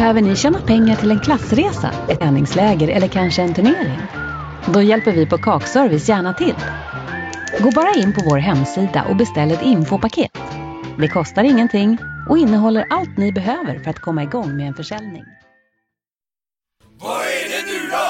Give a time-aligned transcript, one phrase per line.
[0.00, 4.00] Behöver ni tjäna pengar till en klassresa, ett träningsläger eller kanske en turnering?
[4.74, 6.54] Då hjälper vi på Kakservice gärna till.
[7.60, 10.38] Gå bara in på vår hemsida och beställ ett infopaket.
[10.98, 11.98] Det kostar ingenting
[12.28, 15.24] och innehåller allt ni behöver för att komma igång med en försäljning.
[17.00, 18.09] Vad är det nu då?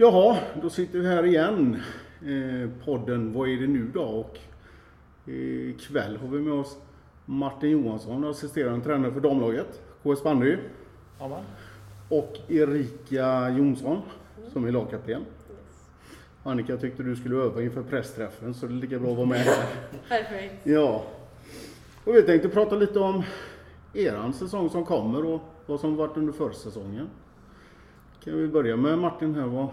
[0.00, 1.82] Jaha, då sitter vi här igen.
[2.22, 4.02] Eh, podden Vad är det nu då?
[4.02, 4.38] Och
[5.26, 6.76] eh, ikväll har vi med oss
[7.24, 10.56] Martin Johansson, assisterande tränare för damlaget, KS Bandy.
[12.08, 14.02] Och Erika Jonsson,
[14.52, 15.22] som är lagkapten.
[16.42, 19.38] Annika tyckte du skulle öva inför pressträffen så det är lika bra att vara med
[19.38, 19.66] här.
[20.08, 20.66] Perfekt.
[20.66, 21.04] Ja.
[22.04, 23.22] Och vi tänkte prata lite om
[23.94, 27.08] eran säsong som kommer och vad som varit under försäsongen.
[28.28, 29.46] Kan vi börja med Martin här.
[29.46, 29.68] Vad...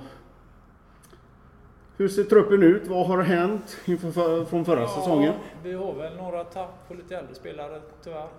[1.98, 2.88] Hur ser truppen ut?
[2.88, 5.34] Vad har hänt inför för, från förra säsongen?
[5.64, 8.30] Vi har väl några tapp på lite äldre spelare tyvärr.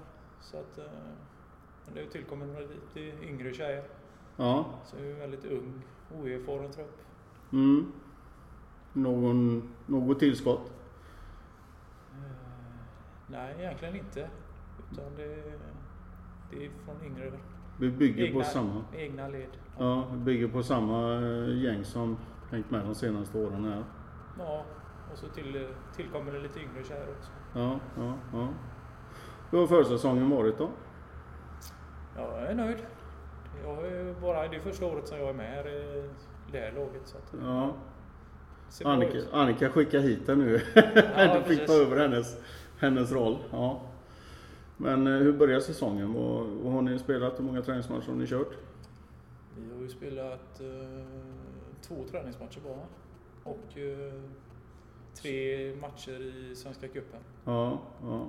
[0.40, 0.84] Så att, eh,
[1.84, 3.82] men det har tillkommit några lite yngre tjejer.
[4.36, 4.64] Ja.
[4.84, 5.82] Så det är en väldigt ung,
[6.20, 6.98] oerfaren trupp.
[7.52, 7.92] Mm.
[8.92, 10.72] Någon, något tillskott?
[12.12, 12.20] Eh,
[13.26, 14.28] Nej, egentligen inte.
[14.92, 15.36] Utan det,
[16.50, 17.32] det är från yngre
[17.78, 18.84] Vi bygger egna, på samma.
[18.96, 19.48] egna led.
[19.78, 22.16] Ja, vi bygger på samma eh, gäng som
[22.50, 23.84] hängt med de senaste åren här.
[24.38, 24.64] Ja,
[25.12, 27.30] och så till, tillkommer det lite yngre tjejer också.
[27.54, 28.48] Ja, ja, ja.
[29.50, 30.68] Hur har försäsongen varit då?
[32.16, 32.78] Ja, jag är nöjd.
[33.64, 36.10] Jag är bara, det är första året som jag är med här i
[36.52, 37.02] det här laget.
[37.04, 37.74] Så att, Ja.
[38.84, 39.18] Annika.
[39.32, 40.60] Annika skickar hit den nu.
[40.74, 40.82] Ja,
[41.34, 41.66] du fick precis.
[41.66, 42.36] ta över hennes,
[42.78, 43.38] hennes roll.
[43.50, 43.80] Ja.
[44.76, 46.12] Men eh, hur börjar säsongen?
[46.12, 47.38] Vad, vad har ni spelat?
[47.38, 48.52] Hur många träningsmatcher har ni kört?
[49.58, 51.06] Vi har ju spelat eh,
[51.82, 52.82] två träningsmatcher bara.
[53.44, 54.22] Och eh,
[55.14, 57.20] tre matcher i Svenska cupen.
[57.44, 58.26] Ja, ja.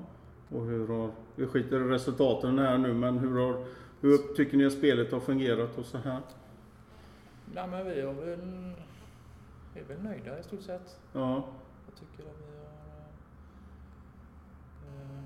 [0.50, 1.12] Och hur har...
[1.36, 3.66] Vi skiter i resultaten här nu, men hur har...
[4.02, 6.22] Hur tycker ni att spelet har fungerat och så här?
[7.54, 8.72] Nej men vi har väl...
[9.74, 11.00] Vi är väl nöjda i stort sett.
[11.14, 11.46] Ja,
[11.86, 12.66] Jag tycker att vi har
[15.04, 15.24] eh,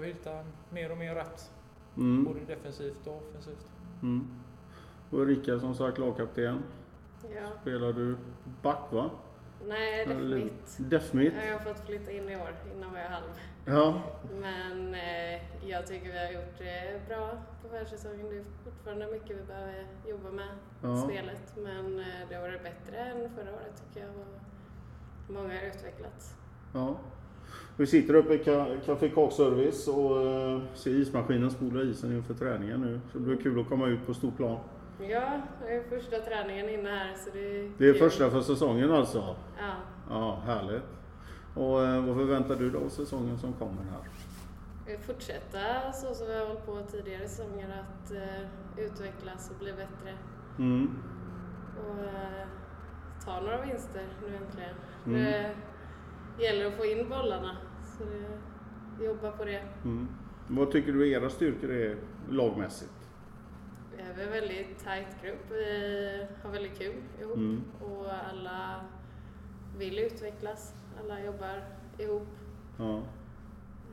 [0.00, 1.50] börjat hitta mer och mer rätt.
[1.96, 3.66] mm, Både defensivt och offensivt.
[4.02, 4.28] mm.
[5.10, 6.62] Och Erika som sagt lagkapten.
[7.34, 7.48] Ja.
[7.60, 8.16] Spelar du
[8.62, 9.10] back va?
[9.68, 10.76] Nej, det är Eller- mitt.
[10.78, 11.34] Defmitt?
[11.46, 12.54] Jag har fått flytta in i år.
[12.76, 13.24] Innan var jag halv.
[13.64, 14.02] Ja.
[14.40, 17.30] Men eh, jag tycker vi har gjort det bra
[17.62, 18.28] på försäsongen.
[18.30, 20.48] Det är fortfarande mycket vi behöver jobba med
[20.82, 20.96] Ja.
[20.96, 21.54] spelet.
[21.56, 24.10] Men eh, det har varit bättre än förra året tycker jag.
[24.16, 24.40] Och
[25.34, 26.34] många har utvecklats.
[26.74, 26.96] Ja.
[27.76, 32.80] Vi sitter uppe i Ca- Café Kakservice och uh, ser ismaskinen spola isen inför träningen
[32.80, 33.00] nu.
[33.12, 34.58] Så det blir kul att komma ut på stor plan.
[35.00, 37.98] Ja, det är första träningen inne här så det är Det är kul.
[38.10, 39.36] första för säsongen alltså?
[39.58, 39.74] Ja.
[40.10, 40.82] Ja, härligt.
[41.54, 44.98] Och eh, vad förväntar du dig av säsongen som kommer här?
[45.06, 50.14] Fortsätta så som vi har hållit på tidigare säsonger att eh, utvecklas och bli bättre.
[50.58, 50.98] Mm.
[51.86, 52.46] Och eh,
[53.24, 54.74] ta några vinster nu äntligen.
[55.06, 55.24] Mm.
[55.24, 55.50] Det
[56.42, 57.56] gäller att få in bollarna.
[57.98, 59.62] Så det, jobba på det.
[59.84, 60.08] Mm.
[60.48, 61.96] Vad tycker du era styrkor är
[62.30, 62.92] lagmässigt?
[63.96, 65.50] Vi är en väldigt tajt grupp.
[65.50, 67.36] Vi har väldigt kul ihop.
[67.36, 67.62] Mm.
[67.80, 68.80] Och alla
[69.78, 70.74] vill utvecklas.
[71.00, 71.64] Alla jobbar
[71.98, 72.26] ihop.
[72.78, 72.96] Ja.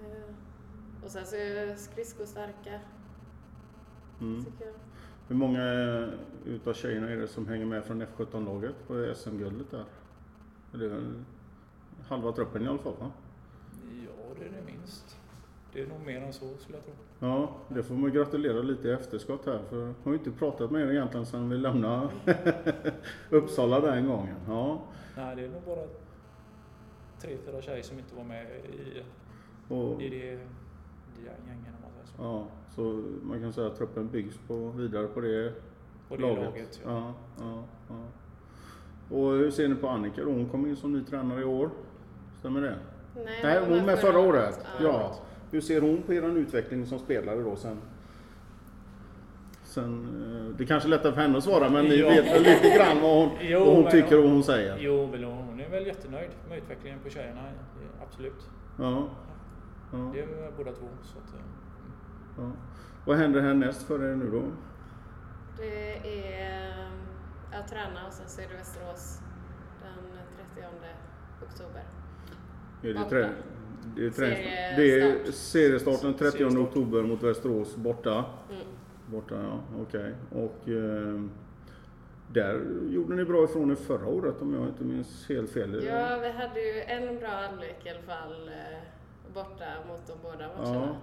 [0.04, 0.34] Eh,
[1.04, 2.80] Och sen så är skridskostarka,
[4.22, 4.46] Mm.
[4.46, 4.74] tycker jag.
[5.28, 5.64] Hur många
[6.46, 9.86] utav tjejerna är det som hänger med från F17-laget på SM-guldet där?
[12.08, 13.12] Halva truppen i alla fall va?
[14.06, 15.18] Ja, det är det minst.
[15.74, 16.94] Det är nog mer än så skulle jag tro.
[17.20, 20.72] Ja, det får man gratulera lite i efterskott här för jag har ju inte pratat
[20.72, 22.10] med er egentligen sedan vi lämnade
[23.30, 24.36] Uppsala den gången.
[24.48, 24.82] Ja,
[25.18, 25.86] Nej, det är nog bara
[27.20, 29.04] tre, fyra tjejer som inte var med i,
[29.74, 32.24] och, i det, det gängen om man säger så.
[32.24, 35.54] ja, så man kan säga att truppen byggs på, vidare på det
[36.10, 36.44] På det laget.
[36.44, 36.92] laget, ja.
[36.92, 37.96] ja, ja, ja.
[39.10, 40.32] Och hur ser ni på Annika då?
[40.32, 41.70] Hon kom in som ny tränare i år.
[42.40, 42.76] Stämmer det?
[43.16, 44.60] Nej, Nej, var hon med förra året.
[44.82, 44.84] Ja.
[44.84, 45.16] Ja.
[45.52, 47.78] Hur ser hon på er utveckling som spelare då sen?
[49.64, 50.08] Sen,
[50.52, 53.02] eh, det kanske är lättare för henne att svara men ni vet väl lite grann
[53.02, 54.78] vad hon, Jo, vad hon tycker och vad hon säger?
[54.80, 57.42] Jo, väl, hon är väl jättenöjd med utvecklingen på tjejerna.
[58.04, 58.50] Absolut.
[58.80, 59.08] Ja.
[59.92, 60.12] Ja.
[60.14, 60.88] Det är vi båda två.
[61.04, 61.46] Så att, eh,
[62.38, 62.52] Ja.
[63.06, 64.42] Vad händer härnäst för er nu då?
[65.58, 66.88] Det är
[67.60, 69.20] att träna och sen så är det Västerås
[69.82, 70.20] den
[70.56, 70.68] 30
[71.42, 71.84] oktober.
[72.84, 73.30] Är det, trä,
[73.96, 74.76] det, är Seriestart.
[74.76, 76.68] det är seriestarten 30 Seriestart.
[76.68, 78.26] oktober mot Västerås borta.
[78.50, 78.62] Mm.
[79.08, 80.14] Borta ja, okej.
[80.32, 81.22] Och eh,
[82.34, 85.84] där gjorde ni bra ifrån er förra året om jag inte minns helt fel.
[85.86, 90.48] Ja, vi hade ju en bra halvlek i alla fall eh, borta mot de båda
[90.58, 90.96] matcherna.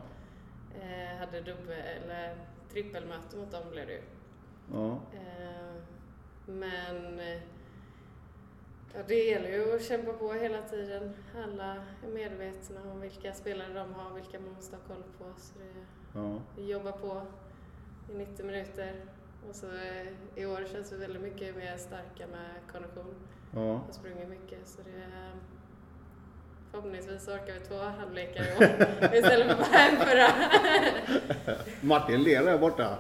[0.74, 2.34] Eh, hade dubbel, eller
[2.72, 4.02] trippelmöte mot dem blev det ju.
[4.72, 5.00] ja.
[5.12, 5.71] Eh,
[6.46, 7.40] men eh,
[8.94, 11.12] ja, det gäller ju att kämpa på hela tiden.
[11.44, 15.24] Alla är medvetna om vilka spelare de har, vilka man måste ha koll på.
[15.36, 15.84] Så det,
[16.18, 16.38] ja.
[16.56, 17.22] vi jobbar på
[18.12, 18.92] i 90 minuter.
[19.48, 23.14] Och så eh, i år känns vi väldigt mycket mer starka med kondition.
[23.54, 23.60] ja.
[23.60, 25.32] har sprungit mycket så det är
[26.72, 28.62] Förhoppningsvis orkar vi två halvlekar i år
[29.14, 30.28] istället för bara en förra.
[31.80, 32.98] Martin ler där borta.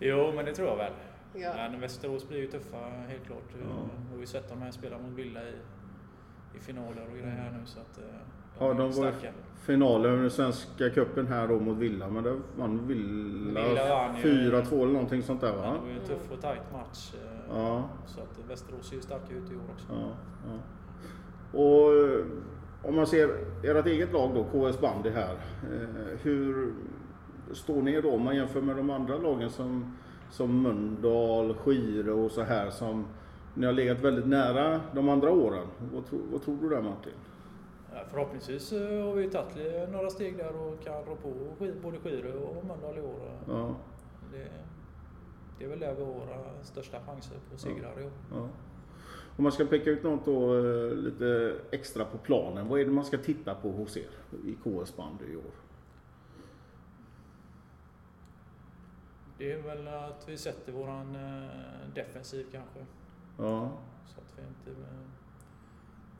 [0.00, 0.92] Jo, men det tror jag väl.
[1.34, 1.52] Ja.
[1.70, 2.76] Men Västerås blir ju tuffa
[3.08, 3.42] helt klart.
[3.60, 3.66] Ja.
[4.08, 5.52] Vi har ju sett dem här spela mot Villa i,
[6.56, 8.04] i finaler och grejer här nu så att eh,
[8.58, 9.12] Ja, de var i
[9.66, 14.50] finalen i Svenska cupen här då mot Villa, men det vann Villa, Villa vann ju.
[14.52, 15.76] 4-2 eller någonting sånt där Det va?
[15.82, 17.14] var ju en tuff och tajt match.
[17.14, 17.88] eh, Ja.
[18.06, 19.86] Så att Västerås ser ju starka ut i år också.
[19.90, 20.08] Ja,
[20.46, 20.58] ja.
[21.58, 22.24] Och eh,
[22.82, 23.28] om man ser
[23.62, 25.36] ert eget lag då, KS Bandy här.
[26.22, 26.72] Hur
[27.52, 29.96] står ni då om man jämför med de andra lagen som,
[30.30, 33.04] som Mölndal, Skire och så här som
[33.54, 35.66] ni har legat väldigt nära de andra åren.
[35.94, 37.12] Vad, tro, vad tror du där Martin?
[38.10, 41.32] Förhoppningsvis eh, har vi tagit li- några steg där och kan rå på
[41.82, 43.16] både Skire och Mölndal i år.
[43.48, 43.74] Ja,
[44.32, 44.46] Det,
[45.58, 48.10] det är väl där vi har våra största chanser på segrar i år.
[48.30, 48.48] ja.
[49.36, 52.68] Om man ska peka ut något då eh, lite extra på planen.
[52.68, 54.10] Vad är det man ska titta på hos er
[54.44, 55.52] i KS Bandy i år?
[59.38, 62.78] Det är väl att vi sätter våran eh, defensiv kanske.
[63.38, 63.72] Ja,
[64.06, 64.96] Så att vi inte eh,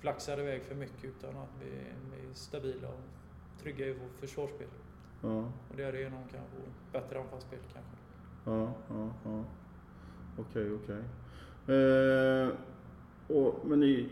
[0.01, 3.01] flaxar iväg för mycket utan att vi, vi är stabila och
[3.63, 4.69] trygga i vårt försvarsspel.
[5.23, 5.39] ja,
[5.71, 6.61] Och därigenom kan få
[6.93, 7.97] bättre anfallsspel kanske.
[8.45, 9.45] Ja, ja, ja.
[10.39, 11.03] Okej, okej.
[11.77, 12.49] Eh,
[13.37, 14.09] och, men ni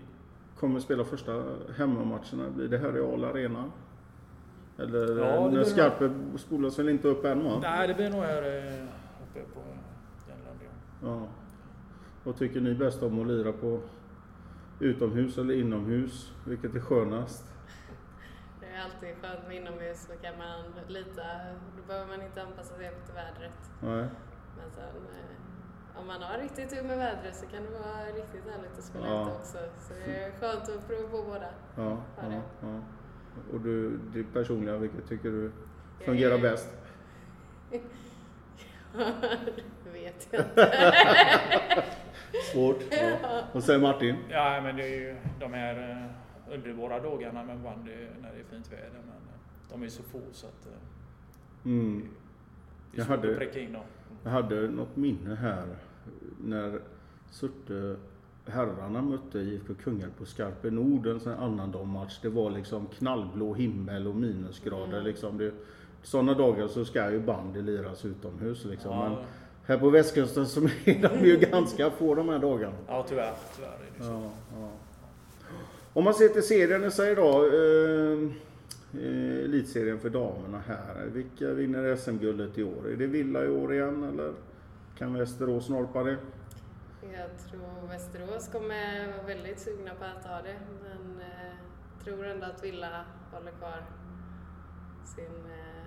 [0.57, 1.45] kommer spela första
[1.77, 2.51] hemmamatcherna.
[2.51, 3.71] Blir det här i Al Arena?
[4.83, 7.59] Eller Ja, det när blir Skarpe spolas väl inte upp än va?
[7.63, 8.85] Nej, det blir nog här eh,
[9.25, 9.61] uppe på
[10.29, 10.59] Järnland.
[11.03, 11.09] Ja.
[11.09, 11.27] Ja.
[12.25, 13.81] Vad tycker ni bäst om att lira på?
[14.81, 16.33] Utomhus eller inomhus?
[16.47, 17.45] Vilket är skönast?
[18.61, 21.23] Det är alltid skönt med inomhus så kan man lita,
[21.77, 23.59] då behöver man inte anpassa sig efter vädret.
[23.83, 24.07] Nej.
[24.57, 28.45] Men sen eh, om man har riktigt tur med vädret så kan det vara riktigt
[28.53, 29.23] härligt att spela Ja.
[29.23, 29.59] ute också.
[29.79, 31.51] Så det är skönt att prova på båda.
[31.77, 32.81] Ja, Ja, ja.
[33.53, 35.51] Och du, ditt personliga, vilket tycker du
[36.05, 36.69] fungerar Eh, bäst?
[37.71, 37.81] det
[39.93, 40.73] vet jag inte.
[42.53, 42.77] Svårt.
[42.91, 43.43] Ja.
[43.53, 44.17] Vad säger Martin?
[44.31, 45.91] ja, men det är ju de här
[46.49, 47.93] eh, underbara dagarna med bandy
[48.23, 48.91] när det är fint väder.
[48.93, 50.73] Men eh, de är så få så att eh,
[51.65, 52.01] Mm.
[52.91, 53.83] det är Jag svårt hade- att pricka in dem.
[54.25, 55.67] Jag hade något minne här
[56.41, 56.81] när
[57.31, 57.97] Surte
[58.47, 62.19] herrarna mötte IFK Kungälv på Skarpe Nord en sån annandagsmatch.
[62.23, 64.93] Det var liksom knallblå himmel och minusgrader.
[64.93, 65.05] Mm.
[65.05, 65.53] Liksom det,
[66.03, 68.65] sådana dagar så ska ju bandy liras utomhus.
[68.65, 68.91] Liksom.
[68.91, 69.19] Ja, Men
[69.67, 72.77] här på västkusten så är de ju ganska få de här dagarna.
[72.89, 73.35] ja, tyvärr.
[73.57, 74.11] Tyvärr är det så.
[74.11, 74.31] Ja,
[74.61, 74.69] ja.
[75.93, 77.47] Om man ser till serien i sig då.
[77.47, 78.31] Eh,
[78.95, 81.07] eh, elitserien för damerna här.
[81.13, 82.91] Vilka vinner SM-guldet i år?
[82.93, 84.33] Är det Villa i år igen eller
[84.99, 86.17] kan Västerås norpa det?
[87.13, 91.55] Jag tror Västerås kommer vara väldigt sugna på att ta det, men eh,
[92.05, 93.85] tror ändå att Villa håller kvar
[95.05, 95.47] sin...
[95.51, 95.85] Eh,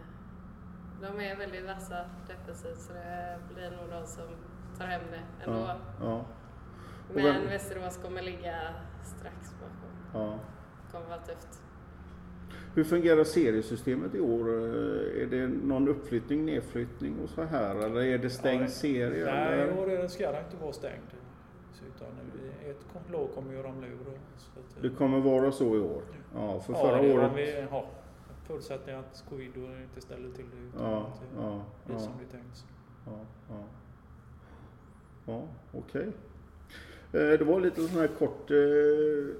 [1.02, 4.28] de är väldigt vassa defensivt så det blir nog de som
[4.78, 5.60] tar hem det ändå.
[5.60, 6.26] Ja, ja,
[7.14, 10.22] Men vem- Västerås kommer ligga strax bakom.
[10.24, 10.40] ja.
[10.92, 11.62] kommer vara tufft.
[12.76, 14.50] Hur fungerar seriesystemet i år?
[14.50, 17.76] Eh, Är det någon uppflyttning, nedflyttning och så här?
[17.76, 19.26] Eller är det stängd Ja, serie?
[19.26, 19.78] Nej, i eller?
[19.80, 21.16] år är det- ska det inte vara stängt.
[21.96, 22.08] Utan
[22.70, 23.94] ett lag kommer ju ramla ur.
[24.08, 26.02] och- Så att, Det kommer vara så i år?
[26.36, 27.32] Ja, för ja, förra det året...
[27.36, 27.86] Vi, ja,
[28.48, 32.00] förutsättning att covid inte ställer till det utan Ja, att det ja, blir ja.
[32.00, 32.66] som det är tänkt.
[33.06, 33.20] Ja,
[33.50, 33.64] ja.
[35.26, 35.44] ja
[35.80, 36.08] okej.
[37.14, 39.36] Eh, Det var lite sån här kort eh,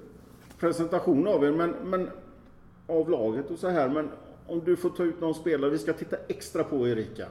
[0.58, 2.10] presentation av er, men, men
[2.86, 3.88] av laget och så här.
[3.88, 4.10] Men
[4.46, 7.26] om du får ta ut någon spelare vi ska titta extra på Erika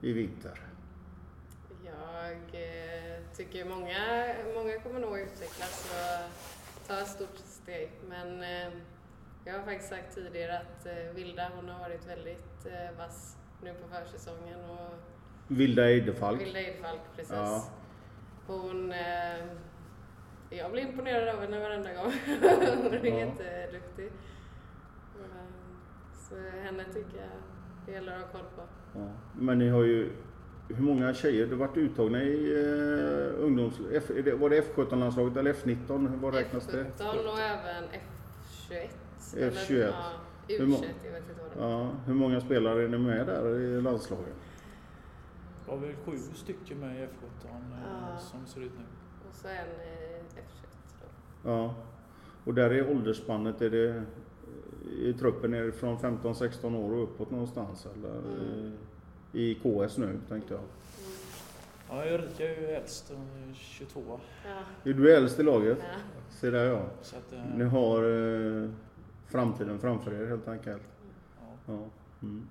[0.00, 0.60] i vinter.
[3.36, 7.90] tycker många, många kommer nog utvecklas och ta ett stort steg.
[8.08, 8.68] Men eh,
[9.44, 13.74] jag har faktiskt sagt tidigare att eh, Vilda hon har varit väldigt eh, vass nu
[13.74, 14.70] på försäsongen.
[14.70, 14.94] Och
[15.48, 16.40] Vilda Eidefalk.
[16.40, 17.32] Vilda Eidfalk, precis.
[17.32, 17.64] Ja.
[18.46, 18.92] Hon...
[18.92, 19.44] Eh,
[20.50, 22.12] jag blir imponerad av henne varenda gång.
[22.82, 23.18] hon är Ja.
[23.18, 24.10] jätteduktig.
[25.24, 27.28] Eh, Så henne tycker jag
[27.86, 28.62] det gäller att ha koll på.
[28.98, 29.08] Ja.
[29.38, 30.10] Men ni har ju,
[30.68, 33.80] hur många tjejer, du har varit uttagna i eh, ungdoms...
[33.92, 36.20] F, är det- var det F17-landslaget eller F19?
[36.20, 36.84] Vad räknas det?
[36.98, 38.88] F17 och även F21.
[39.32, 39.42] F21.
[39.42, 39.94] Eller, ja,
[40.48, 41.70] Hur U21, må- jag vet inte vad det är.
[41.70, 44.34] Ja, hur många spelare är ni med där i landslaget?
[45.64, 47.52] Det var väl sju stycken med i F17 eh,
[48.12, 48.18] Ja.
[48.18, 48.84] som ser ut nu.
[49.28, 50.66] Och så en eh, F21
[51.44, 51.50] då.
[51.50, 51.74] Ja.
[52.44, 54.02] Och där är åldersspannet, är det
[54.86, 58.18] i truppen är det från 15-16 år och uppåt någonstans eller?
[58.18, 58.72] Mm.
[59.32, 60.62] I KS nu tänkte jag.
[61.90, 64.00] Ja, Erika är ju äldst, hon är 22.
[64.44, 65.78] Ja, Är du äldst i laget?
[65.80, 65.98] ja.
[66.30, 66.82] Se där ja.
[67.02, 68.02] Så att, Ni eh, har
[68.64, 68.68] eh,
[69.28, 70.82] framtiden framför er helt enkelt.
[71.40, 71.72] ja.
[71.74, 71.78] Ja.
[72.22, 72.42] Mm.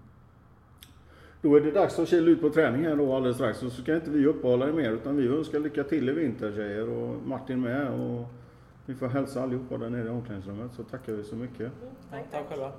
[1.41, 3.59] Då är det dags att kila ut på träning här då alldeles strax.
[3.59, 6.89] Så ska inte vi uppehålla er mer utan vi önskar lycka till i vinter tjejer
[6.89, 7.87] och Martin med.
[7.91, 8.25] Och
[8.85, 11.59] vi får hälsa allihopa där nere i omklädningsrummet så tackar vi så mycket.
[11.59, 12.71] Mm, Ja, tack, tack själva.